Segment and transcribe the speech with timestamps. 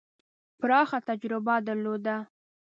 [0.59, 2.15] پراخه تجربه درلوده.